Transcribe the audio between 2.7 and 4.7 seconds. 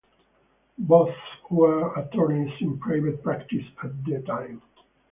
private practice at the time.